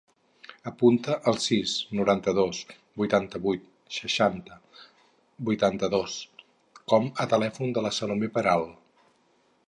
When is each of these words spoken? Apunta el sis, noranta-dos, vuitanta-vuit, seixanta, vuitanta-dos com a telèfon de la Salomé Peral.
Apunta 0.69 1.15
el 1.31 1.35
sis, 1.47 1.73
noranta-dos, 1.97 2.61
vuitanta-vuit, 3.01 3.67
seixanta, 3.97 4.57
vuitanta-dos 5.49 6.15
com 6.95 7.11
a 7.25 7.27
telèfon 7.35 7.77
de 7.77 7.85
la 7.89 7.93
Salomé 7.99 8.31
Peral. 8.39 8.65